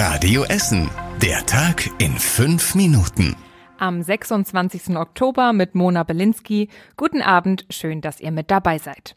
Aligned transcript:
Radio 0.00 0.44
Essen. 0.44 0.88
Der 1.20 1.44
Tag 1.44 1.90
in 1.98 2.12
fünf 2.12 2.76
Minuten. 2.76 3.34
Am 3.78 4.00
26. 4.00 4.96
Oktober 4.96 5.52
mit 5.52 5.74
Mona 5.74 6.04
Belinsky. 6.04 6.68
Guten 6.96 7.20
Abend, 7.20 7.66
schön, 7.68 8.00
dass 8.00 8.20
ihr 8.20 8.30
mit 8.30 8.48
dabei 8.52 8.78
seid. 8.78 9.16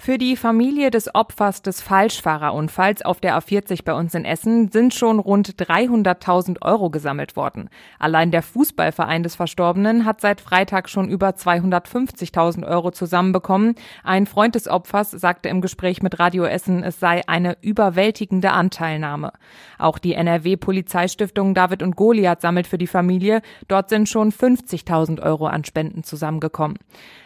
Für 0.00 0.16
die 0.16 0.36
Familie 0.36 0.90
des 0.90 1.14
Opfers 1.14 1.60
des 1.60 1.82
Falschfahrerunfalls 1.82 3.02
auf 3.02 3.20
der 3.20 3.36
A40 3.36 3.84
bei 3.84 3.92
uns 3.92 4.14
in 4.14 4.24
Essen 4.24 4.70
sind 4.70 4.94
schon 4.94 5.18
rund 5.18 5.56
300.000 5.60 6.62
Euro 6.62 6.88
gesammelt 6.88 7.36
worden. 7.36 7.68
Allein 7.98 8.30
der 8.30 8.42
Fußballverein 8.42 9.22
des 9.22 9.34
Verstorbenen 9.34 10.06
hat 10.06 10.22
seit 10.22 10.40
Freitag 10.40 10.88
schon 10.88 11.10
über 11.10 11.30
250.000 11.30 12.66
Euro 12.66 12.90
zusammenbekommen. 12.90 13.74
Ein 14.02 14.26
Freund 14.26 14.54
des 14.54 14.66
Opfers 14.66 15.10
sagte 15.10 15.50
im 15.50 15.60
Gespräch 15.60 16.00
mit 16.00 16.18
Radio 16.18 16.44
Essen, 16.44 16.84
es 16.84 17.00
sei 17.00 17.20
eine 17.26 17.58
überwältigende 17.60 18.52
Anteilnahme. 18.52 19.32
Auch 19.78 19.98
die 19.98 20.14
NRW-Polizeistiftung 20.14 21.52
David 21.52 21.82
und 21.82 21.96
Goliath 21.96 22.40
sammelt 22.40 22.66
für 22.66 22.78
die 22.78 22.86
Familie. 22.86 23.42
Dort 23.66 23.90
sind 23.90 24.08
schon 24.08 24.32
50.000 24.32 25.20
Euro 25.22 25.48
an 25.48 25.64
Spenden 25.64 26.02
zusammengekommen. 26.02 26.78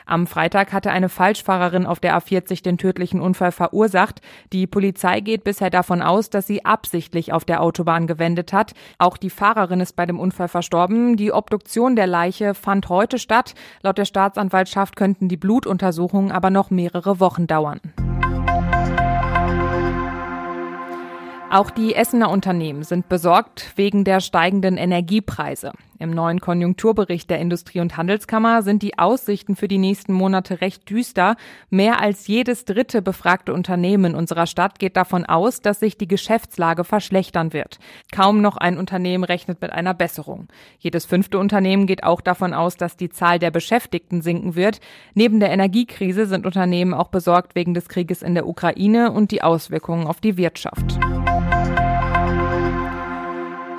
Am 0.05 0.27
Freitag 0.27 0.73
hatte 0.73 0.91
eine 0.91 1.09
Falschfahrerin 1.09 1.87
auf 1.87 2.01
der 2.01 2.19
A40 2.19 2.62
den 2.63 2.79
tödlichen 2.79 3.21
Unfall 3.21 3.53
verursacht. 3.53 4.21
Die 4.53 4.67
Polizei 4.67 5.21
geht 5.21 5.45
bisher 5.45 5.71
davon 5.71 6.03
aus, 6.03 6.31
dass 6.31 6.47
sie 6.47 6.65
absichtlich 6.65 7.33
auf 7.33 7.45
der 7.45 7.63
Autobahn 7.63 8.07
gewendet 8.07 8.53
hat. 8.53 8.73
Auch 8.99 9.17
die 9.17 9.31
Fahrerin 9.31 9.81
ist 9.81 9.97
bei 9.97 10.07
dem 10.07 10.19
Unfall 10.19 10.49
verstorben. 10.49 11.17
Die 11.17 11.33
Obduktion 11.33 11.97
der 11.97 12.07
Leiche 12.07 12.55
fand 12.55 12.89
heute 12.89 13.19
statt. 13.19 13.55
Laut 13.83 13.99
der 13.99 14.05
Staatsanwaltschaft 14.05 14.97
könnten 14.97 15.29
die 15.29 15.37
Blutuntersuchungen 15.37 16.33
aber 16.33 16.51
noch 16.51 16.71
mehrere 16.71 17.21
Wochen 17.21 17.47
dauern. 17.47 17.81
Auch 21.53 21.71
die 21.71 21.95
Essener 21.95 22.31
Unternehmen 22.31 22.83
sind 22.83 23.11
besorgt 23.11 23.73
wegen 23.77 24.05
der 24.05 24.21
steigenden 24.21 24.79
Energiepreise. 24.79 25.73
Im 25.99 26.09
neuen 26.11 26.41
Konjunkturbericht 26.41 27.29
der 27.29 27.41
Industrie- 27.41 27.81
und 27.81 27.99
Handelskammer 27.99 28.63
sind 28.63 28.83
die 28.83 28.99
Aussichten 28.99 29.55
für 29.55 29.69
die 29.69 29.77
nächsten 29.77 30.15
Monate 30.15 30.63
recht 30.63 30.89
düster. 30.89 31.37
Mehr 31.69 32.01
als 32.01 32.27
jedes 32.27 32.65
dritte 32.65 33.03
befragte 33.03 33.53
Unternehmen 33.53 34.15
unserer 34.15 34.47
Stadt 34.47 34.79
geht 34.79 34.97
davon 34.97 35.27
aus, 35.27 35.61
dass 35.61 35.79
sich 35.79 35.99
die 35.99 36.09
Geschäftslage 36.09 36.85
verschlechtern 36.85 37.53
wird. 37.53 37.79
Kaum 38.11 38.41
noch 38.41 38.57
ein 38.57 38.79
Unternehmen 38.79 39.23
rechnet 39.23 39.61
mit 39.61 39.75
einer 39.75 39.93
Besserung. 39.93 40.49
Jedes 40.79 41.05
fünfte 41.05 41.39
Unternehmen 41.39 41.87
geht 41.87 42.03
auch 42.03 42.23
davon 42.23 42.55
aus, 42.55 42.79
dass 42.79 42.97
die 42.97 43.11
Zahl 43.11 43.39
der 43.39 43.51
Beschäftigten 43.51 44.23
sinken 44.23 44.55
wird. 44.55 44.81
Neben 45.13 45.39
der 45.39 45.51
Energiekrise 45.51 46.25
sind 46.25 46.47
Unternehmen 46.47 46.95
auch 46.95 47.09
besorgt 47.09 47.55
wegen 47.55 47.75
des 47.75 47.91
Krieges 47.91 48.23
in 48.23 48.33
der 48.33 48.49
Ukraine 48.49 49.13
und 49.13 49.31
die 49.31 49.43
Auswirkungen 49.43 50.07
auf 50.07 50.23
die 50.23 50.39
Wirtschaft. 50.39 50.99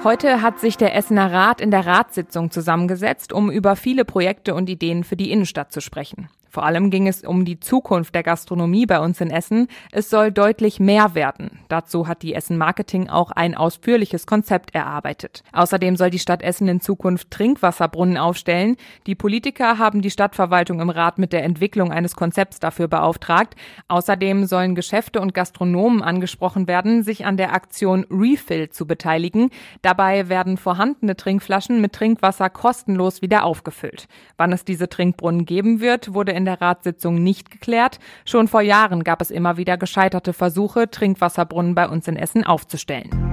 Heute 0.03 0.41
hat 0.41 0.59
sich 0.59 0.75
der 0.75 0.95
Essener 0.95 1.31
Rat 1.31 1.61
in 1.61 1.71
der 1.71 1.85
Ratssitzung 1.85 2.51
zusammengesetzt, 2.51 3.31
um 3.31 3.49
über 3.49 3.77
viele 3.77 4.03
Projekte 4.03 4.53
und 4.53 4.69
Ideen 4.69 5.05
für 5.05 5.15
die 5.15 5.31
Innenstadt 5.31 5.71
zu 5.71 5.79
sprechen. 5.79 6.27
Vor 6.53 6.65
allem 6.65 6.91
ging 6.91 7.07
es 7.07 7.23
um 7.23 7.45
die 7.45 7.59
Zukunft 7.59 8.13
der 8.13 8.21
Gastronomie 8.21 8.85
bei 8.85 8.99
uns 8.99 9.19
in 9.19 9.31
Essen. 9.31 9.67
Es 9.91 10.11
soll 10.11 10.31
deutlich 10.31 10.79
mehr 10.79 11.15
werden. 11.15 11.57
Dazu 11.67 12.07
hat 12.07 12.21
die 12.21 12.35
Essen 12.35 12.59
Marketing 12.59 13.09
auch 13.09 13.31
ein 13.31 13.55
ausführliches 13.55 14.27
Konzept 14.27 14.75
erarbeitet. 14.75 15.41
Außerdem 15.51 15.95
soll 15.95 16.11
die 16.11 16.19
Stadt 16.19 16.43
Essen 16.43 16.67
in 16.67 16.79
Zukunft 16.79 17.31
Trinkwasserbrunnen 17.31 18.17
aufstellen. 18.17 18.77
Die 19.07 19.15
Politiker 19.15 19.79
haben 19.79 20.03
die 20.03 20.11
Stadtverwaltung 20.11 20.79
im 20.79 20.91
Rat 20.91 21.17
mit 21.17 21.33
der 21.33 21.43
Entwicklung 21.43 21.91
eines 21.91 22.15
Konzepts 22.15 22.59
dafür 22.59 22.87
beauftragt. 22.87 23.55
Außerdem 23.87 24.45
sollen 24.45 24.75
Geschäfte 24.75 25.21
und 25.21 25.33
Gastronomen 25.33 26.03
angesprochen 26.03 26.67
werden, 26.67 27.01
sich 27.01 27.25
an 27.25 27.35
der 27.35 27.53
Aktion 27.53 28.05
Refill 28.11 28.69
zu 28.69 28.85
beteiligen. 28.85 29.49
Dabei 29.81 30.29
werden 30.29 30.57
vorhandene 30.57 31.17
Trinkflaschen 31.17 31.81
mit 31.81 31.93
Trinkwasser 31.93 32.51
kostenlos 32.51 33.23
wieder 33.23 33.43
aufgefüllt. 33.43 34.07
Wann 34.37 34.51
es 34.51 34.63
diese 34.65 34.87
Trinkbrunnen 34.87 35.45
geben 35.45 35.79
wird, 35.79 36.13
wurde 36.13 36.31
in 36.33 36.42
in 36.43 36.45
der 36.45 36.59
Ratssitzung 36.59 37.23
nicht 37.23 37.49
geklärt. 37.49 37.99
Schon 38.25 38.49
vor 38.49 38.61
Jahren 38.61 39.05
gab 39.05 39.21
es 39.21 39.31
immer 39.31 39.55
wieder 39.55 39.77
gescheiterte 39.77 40.33
Versuche, 40.33 40.91
Trinkwasserbrunnen 40.91 41.73
bei 41.73 41.87
uns 41.87 42.07
in 42.09 42.17
Essen 42.17 42.43
aufzustellen. 42.43 43.32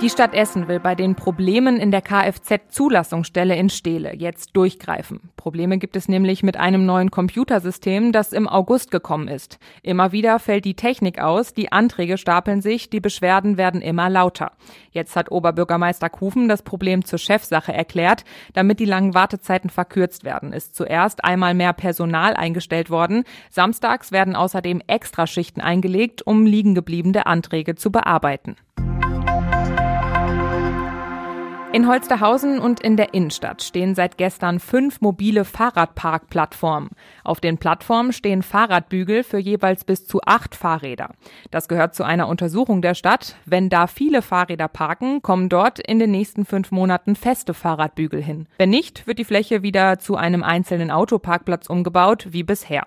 Die 0.00 0.10
Stadt 0.10 0.32
Essen 0.32 0.68
will 0.68 0.78
bei 0.78 0.94
den 0.94 1.16
Problemen 1.16 1.76
in 1.78 1.90
der 1.90 2.02
Kfz-Zulassungsstelle 2.02 3.56
in 3.56 3.68
Steele 3.68 4.14
jetzt 4.14 4.56
durchgreifen. 4.56 5.30
Probleme 5.36 5.78
gibt 5.78 5.96
es 5.96 6.08
nämlich 6.08 6.44
mit 6.44 6.56
einem 6.56 6.86
neuen 6.86 7.10
Computersystem, 7.10 8.12
das 8.12 8.32
im 8.32 8.46
August 8.46 8.92
gekommen 8.92 9.26
ist. 9.26 9.58
Immer 9.82 10.12
wieder 10.12 10.38
fällt 10.38 10.66
die 10.66 10.76
Technik 10.76 11.18
aus, 11.20 11.52
die 11.52 11.72
Anträge 11.72 12.16
stapeln 12.16 12.62
sich, 12.62 12.90
die 12.90 13.00
Beschwerden 13.00 13.56
werden 13.56 13.80
immer 13.82 14.08
lauter. 14.08 14.52
Jetzt 14.92 15.16
hat 15.16 15.32
Oberbürgermeister 15.32 16.10
Kufen 16.10 16.48
das 16.48 16.62
Problem 16.62 17.04
zur 17.04 17.18
Chefsache 17.18 17.72
erklärt. 17.72 18.24
Damit 18.52 18.78
die 18.78 18.84
langen 18.84 19.14
Wartezeiten 19.14 19.68
verkürzt 19.68 20.22
werden, 20.22 20.52
ist 20.52 20.76
zuerst 20.76 21.24
einmal 21.24 21.54
mehr 21.54 21.72
Personal 21.72 22.34
eingestellt 22.34 22.88
worden. 22.88 23.24
Samstags 23.50 24.12
werden 24.12 24.36
außerdem 24.36 24.80
Extraschichten 24.86 25.60
eingelegt, 25.60 26.24
um 26.24 26.46
liegengebliebene 26.46 27.26
Anträge 27.26 27.74
zu 27.74 27.90
bearbeiten. 27.90 28.54
In 31.70 31.86
Holsterhausen 31.86 32.60
und 32.60 32.80
in 32.80 32.96
der 32.96 33.12
Innenstadt 33.12 33.62
stehen 33.62 33.94
seit 33.94 34.16
gestern 34.16 34.58
fünf 34.58 35.02
mobile 35.02 35.44
Fahrradparkplattformen. 35.44 36.88
Auf 37.24 37.40
den 37.40 37.58
Plattformen 37.58 38.14
stehen 38.14 38.42
Fahrradbügel 38.42 39.22
für 39.22 39.36
jeweils 39.36 39.84
bis 39.84 40.06
zu 40.06 40.22
acht 40.24 40.54
Fahrräder. 40.54 41.10
Das 41.50 41.68
gehört 41.68 41.94
zu 41.94 42.04
einer 42.04 42.26
Untersuchung 42.28 42.80
der 42.80 42.94
Stadt. 42.94 43.36
Wenn 43.44 43.68
da 43.68 43.86
viele 43.86 44.22
Fahrräder 44.22 44.66
parken, 44.66 45.20
kommen 45.20 45.50
dort 45.50 45.78
in 45.78 45.98
den 45.98 46.10
nächsten 46.10 46.46
fünf 46.46 46.70
Monaten 46.70 47.16
feste 47.16 47.52
Fahrradbügel 47.52 48.22
hin. 48.22 48.46
Wenn 48.56 48.70
nicht, 48.70 49.06
wird 49.06 49.18
die 49.18 49.24
Fläche 49.24 49.62
wieder 49.62 49.98
zu 49.98 50.16
einem 50.16 50.42
einzelnen 50.42 50.90
Autoparkplatz 50.90 51.66
umgebaut, 51.66 52.28
wie 52.30 52.44
bisher. 52.44 52.86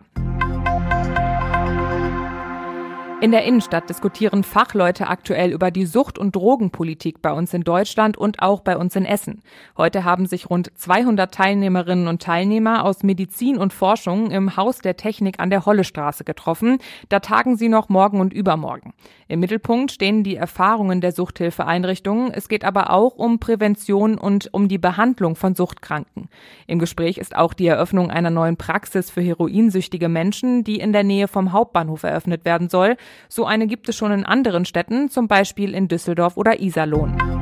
In 3.21 3.29
der 3.29 3.43
Innenstadt 3.43 3.87
diskutieren 3.87 4.43
Fachleute 4.43 5.07
aktuell 5.07 5.51
über 5.51 5.69
die 5.69 5.85
Sucht- 5.85 6.17
und 6.17 6.35
Drogenpolitik 6.35 7.21
bei 7.21 7.31
uns 7.31 7.53
in 7.53 7.61
Deutschland 7.61 8.17
und 8.17 8.41
auch 8.41 8.61
bei 8.61 8.75
uns 8.75 8.95
in 8.95 9.05
Essen. 9.05 9.43
Heute 9.77 10.03
haben 10.05 10.25
sich 10.25 10.49
rund 10.49 10.71
200 10.75 11.31
Teilnehmerinnen 11.31 12.07
und 12.07 12.23
Teilnehmer 12.23 12.83
aus 12.83 13.03
Medizin 13.03 13.59
und 13.59 13.73
Forschung 13.73 14.31
im 14.31 14.57
Haus 14.57 14.79
der 14.79 14.97
Technik 14.97 15.39
an 15.39 15.51
der 15.51 15.67
Hollestraße 15.67 16.23
getroffen. 16.23 16.79
Da 17.09 17.19
tagen 17.19 17.57
sie 17.57 17.69
noch 17.69 17.89
morgen 17.89 18.21
und 18.21 18.33
übermorgen. 18.33 18.91
Im 19.27 19.39
Mittelpunkt 19.39 19.91
stehen 19.91 20.23
die 20.23 20.35
Erfahrungen 20.35 20.99
der 20.99 21.11
Suchthilfeeinrichtungen. 21.11 22.33
Es 22.33 22.49
geht 22.49 22.65
aber 22.65 22.89
auch 22.89 23.15
um 23.17 23.39
Prävention 23.39 24.17
und 24.17 24.51
um 24.51 24.67
die 24.67 24.79
Behandlung 24.79 25.35
von 25.35 25.53
Suchtkranken. 25.53 26.27
Im 26.65 26.79
Gespräch 26.79 27.19
ist 27.19 27.35
auch 27.35 27.53
die 27.53 27.67
Eröffnung 27.67 28.09
einer 28.09 28.31
neuen 28.31 28.57
Praxis 28.57 29.11
für 29.11 29.21
heroinsüchtige 29.21 30.09
Menschen, 30.09 30.63
die 30.63 30.79
in 30.79 30.91
der 30.91 31.03
Nähe 31.03 31.27
vom 31.27 31.51
Hauptbahnhof 31.51 32.01
eröffnet 32.01 32.45
werden 32.45 32.67
soll. 32.67 32.97
So 33.27 33.45
eine 33.45 33.67
gibt 33.67 33.89
es 33.89 33.95
schon 33.95 34.11
in 34.11 34.25
anderen 34.25 34.65
Städten, 34.65 35.09
zum 35.09 35.27
Beispiel 35.27 35.73
in 35.73 35.87
Düsseldorf 35.87 36.37
oder 36.37 36.59
Iserlohn. 36.59 37.40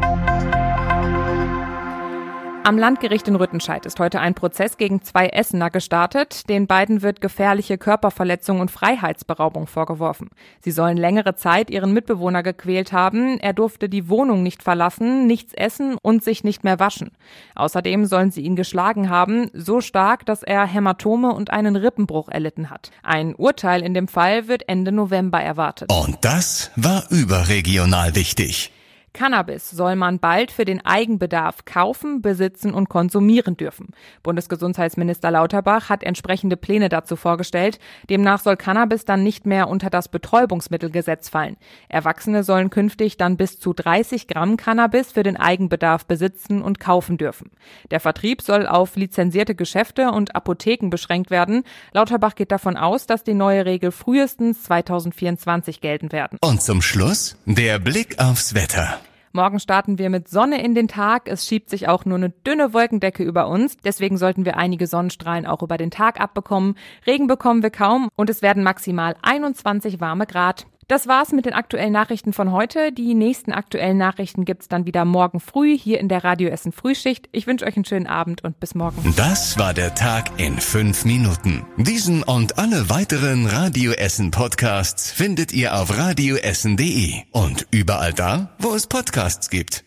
Am 2.70 2.78
Landgericht 2.78 3.28
in 3.28 3.36
Rüttenscheid 3.36 3.88
ist 3.88 4.00
heute 4.00 4.20
ein 4.20 4.36
Prozess 4.36 4.78
gegen 4.78 5.02
zwei 5.02 5.30
Essener 5.30 5.72
gestartet. 5.72 6.48
Den 6.50 6.68
beiden 6.68 7.02
wird 7.02 7.20
gefährliche 7.20 7.80
Körperverletzung 7.80 8.60
und 8.60 8.70
Freiheitsberaubung 8.70 9.66
vorgeworfen. 9.66 10.30
Sie 10.62 10.70
sollen 10.70 10.96
längere 10.96 11.34
Zeit 11.34 11.72
ihren 11.72 11.94
Mitbewohner 11.94 12.44
gequält 12.44 12.94
haben. 12.94 13.40
Er 13.40 13.54
durfte 13.54 13.90
die 13.90 14.08
Wohnung 14.08 14.44
nicht 14.44 14.62
verlassen, 14.62 15.26
nichts 15.26 15.56
essen 15.56 15.98
und 16.04 16.24
sich 16.24 16.44
nicht 16.44 16.64
mehr 16.64 16.80
waschen. 16.80 17.10
Außerdem 17.56 18.06
sollen 18.06 18.30
sie 18.30 18.42
ihn 18.42 18.56
geschlagen 18.56 19.10
haben, 19.10 19.50
so 19.52 19.82
stark, 19.82 20.28
dass 20.28 20.44
er 20.44 20.68
Hämatome 20.68 21.34
und 21.34 21.50
einen 21.50 21.76
Rippenbruch 21.76 22.30
erlitten 22.30 22.70
hat. 22.70 22.92
Ein 23.02 23.34
Urteil 23.34 23.82
in 23.82 23.96
dem 23.96 24.08
Fall 24.08 24.48
wird 24.48 24.70
Ende 24.70 24.92
November 24.92 25.42
erwartet. 25.42 25.92
Und 25.92 26.20
das 26.22 26.70
war 26.76 27.10
überregional 27.10 28.14
wichtig. 28.14 28.72
Cannabis 29.20 29.70
soll 29.70 29.98
man 29.98 30.20
bald 30.20 30.50
für 30.50 30.64
den 30.64 30.86
Eigenbedarf 30.86 31.66
kaufen, 31.66 32.22
besitzen 32.22 32.74
und 32.74 32.88
konsumieren 32.88 33.58
dürfen. 33.58 33.88
Bundesgesundheitsminister 34.24 35.30
Lauterbach 35.30 35.90
hat 35.90 36.04
entsprechende 36.04 36.56
Pläne 36.56 36.88
dazu 36.88 37.18
vorgestellt. 37.18 37.80
Demnach 38.10 38.40
soll 38.40 38.56
Cannabis 38.56 39.04
dann 39.04 39.22
nicht 39.22 39.46
mehr 39.46 39.68
unter 39.68 39.90
das 39.90 40.08
Betäubungsmittelgesetz 40.08 41.28
fallen. 41.28 41.58
Erwachsene 41.90 42.46
sollen 42.46 42.70
künftig 42.70 43.18
dann 43.18 43.36
bis 43.36 43.60
zu 43.60 43.74
30 43.74 44.28
Gramm 44.28 44.56
Cannabis 44.56 45.12
für 45.12 45.24
den 45.24 45.36
Eigenbedarf 45.36 46.06
besitzen 46.06 46.62
und 46.62 46.80
kaufen 46.80 47.18
dürfen. 47.18 47.52
Der 47.92 48.00
Vertrieb 48.00 48.42
soll 48.42 48.68
auf 48.68 48.96
lizenzierte 48.96 49.54
Geschäfte 49.54 50.12
und 50.12 50.34
Apotheken 50.34 50.90
beschränkt 50.90 51.30
werden. 51.30 51.66
Lauterbach 51.92 52.36
geht 52.36 52.54
davon 52.54 52.78
aus, 52.78 53.06
dass 53.06 53.26
die 53.26 53.34
neue 53.34 53.66
Regel 53.66 53.92
frühestens 53.92 54.64
2024 54.64 55.82
gelten 55.82 56.14
werden. 56.14 56.38
Und 56.40 56.62
zum 56.62 56.82
Schluss 56.82 57.36
der 57.46 57.80
Blick 57.80 58.18
aufs 58.18 58.54
Wetter. 58.54 58.98
Morgen 59.32 59.60
starten 59.60 60.00
wir 60.00 60.10
mit 60.10 60.28
Sonne 60.28 60.64
in 60.64 60.74
den 60.74 60.88
Tag. 60.88 61.28
Es 61.28 61.46
schiebt 61.46 61.70
sich 61.70 61.88
auch 61.88 62.04
nur 62.04 62.18
eine 62.18 62.32
dünne 62.32 62.74
Wolkendecke 62.74 63.24
über 63.24 63.48
uns. 63.48 63.78
Deswegen 63.78 64.18
sollten 64.18 64.44
wir 64.44 64.58
einige 64.58 64.88
Sonnenstrahlen 64.88 65.46
auch 65.46 65.62
über 65.62 65.78
den 65.78 65.92
Tag 65.92 66.20
abbekommen. 66.20 66.76
Regen 67.06 67.28
bekommen 67.28 67.62
wir 67.62 67.70
kaum 67.70 68.10
und 68.16 68.30
es 68.32 68.42
werden 68.42 68.64
maximal 68.64 69.16
21 69.22 70.00
warme 70.00 70.26
Grad. 70.26 70.66
Das 70.90 71.06
war's 71.06 71.32
mit 71.32 71.46
den 71.46 71.54
aktuellen 71.54 71.94
Nachrichten 71.94 72.34
von 72.34 72.52
heute. 72.52 72.92
Die 72.92 73.14
nächsten 73.14 73.52
aktuellen 73.54 74.00
Nachrichten 74.00 74.44
gibt's 74.44 74.68
dann 74.70 74.88
wieder 74.88 75.06
morgen 75.06 75.40
früh 75.40 75.78
hier 75.78 76.00
in 76.00 76.10
der 76.10 76.24
Radio 76.24 76.50
Essen 76.50 76.72
Frühschicht. 76.72 77.30
Ich 77.32 77.46
wünsche 77.46 77.66
euch 77.66 77.76
einen 77.76 77.86
schönen 77.86 78.08
Abend 78.08 78.44
und 78.44 78.60
bis 78.60 78.74
morgen. 78.74 79.14
Das 79.16 79.60
war 79.60 79.76
der 79.76 79.94
Tag 79.94 80.32
in 80.40 80.58
fünf 80.58 81.06
Minuten. 81.06 81.64
Diesen 81.78 82.24
und 82.24 82.58
alle 82.58 82.90
weiteren 82.90 83.46
Radio 83.46 83.92
Essen 83.92 84.32
Podcasts 84.32 85.12
findet 85.12 85.54
ihr 85.54 85.80
auf 85.80 85.96
radioessen.de 85.96 87.14
und 87.34 87.68
überall 87.70 88.14
da, 88.14 88.56
wo 88.58 88.74
es 88.74 88.88
Podcasts 88.88 89.52
gibt. 89.52 89.86